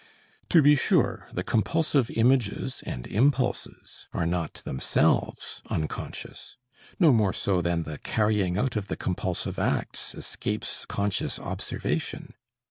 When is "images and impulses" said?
2.09-4.07